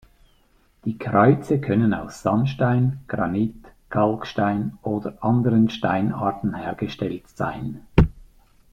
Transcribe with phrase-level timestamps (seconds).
[0.83, 3.53] Die Kreuze können aus Sandstein, Granit,
[3.91, 7.85] Kalkstein oder anderen Steinarten hergestellt sein.